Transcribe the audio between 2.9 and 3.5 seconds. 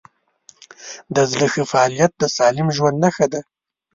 نښه ده.